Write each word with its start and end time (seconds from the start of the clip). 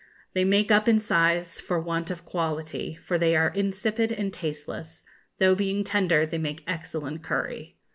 They 0.33 0.43
make 0.45 0.71
up 0.71 0.87
in 0.89 0.97
size 0.99 1.59
for 1.61 1.79
want 1.79 2.09
of 2.09 2.25
quality, 2.25 2.95
for 2.95 3.19
they 3.19 3.35
are 3.35 3.49
insipid 3.49 4.11
and 4.11 4.33
tasteless, 4.33 5.05
though, 5.37 5.53
being 5.53 5.83
tender, 5.83 6.25
they 6.25 6.39
make 6.39 6.63
excellent 6.65 7.21
curry. 7.21 7.75